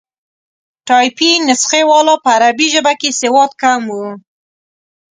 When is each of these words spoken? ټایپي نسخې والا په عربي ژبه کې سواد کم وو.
ټایپي 0.87 1.31
نسخې 1.47 1.81
والا 1.89 2.15
په 2.23 2.29
عربي 2.35 2.67
ژبه 2.73 2.93
کې 2.99 3.09
سواد 3.21 3.51
کم 3.61 3.81
وو. 3.93 4.07